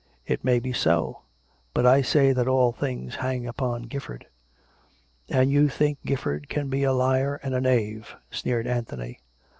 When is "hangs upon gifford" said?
2.71-4.25